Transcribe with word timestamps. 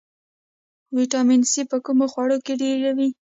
ویټامین 0.97 1.41
سي 1.51 1.61
په 1.71 1.77
کومو 1.85 2.05
خوړو 2.11 2.37
کې 2.45 2.53
ډیر 2.61 2.79
وي 2.97 3.09